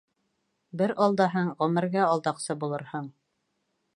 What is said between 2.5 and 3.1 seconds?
булырһың.